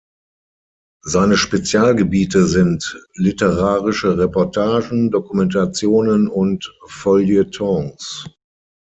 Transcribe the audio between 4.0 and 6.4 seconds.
Reportagen, Dokumentationen